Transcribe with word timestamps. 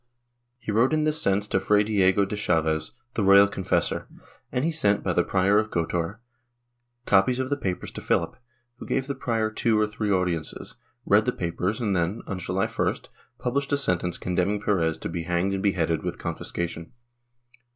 He 0.57 0.71
wrote 0.71 0.93
in 0.93 1.03
this 1.03 1.21
sense 1.21 1.47
to 1.49 1.59
Fray 1.59 1.83
Diego 1.83 2.25
de 2.25 2.35
Chaves, 2.35 2.93
the 3.13 3.23
royal 3.23 3.47
confessor, 3.47 4.07
and 4.51 4.65
he 4.65 4.71
sent, 4.71 5.03
by 5.03 5.13
the 5.13 5.23
Prior 5.23 5.59
of 5.59 5.69
Gotor, 5.69 6.19
copies 7.05 7.37
of 7.37 7.51
the 7.51 7.55
papers 7.55 7.91
to 7.91 8.01
Philip, 8.01 8.35
who 8.77 8.87
gave 8.87 9.05
the 9.05 9.13
prior 9.13 9.51
two 9.51 9.77
or 9.79 9.85
three 9.85 10.11
audiences, 10.11 10.75
read 11.05 11.25
the 11.25 11.31
papers 11.31 11.79
and 11.79 11.95
then, 11.95 12.23
on 12.25 12.39
July 12.39 12.65
1st, 12.65 13.09
published 13.37 13.73
a 13.73 13.77
sentence 13.77 14.17
condemning 14.17 14.59
Perez 14.59 14.97
to 14.97 15.07
be 15.07 15.21
hanged 15.25 15.53
and 15.53 15.61
beheaded, 15.61 16.01
with 16.01 16.17
confiscation. 16.17 16.93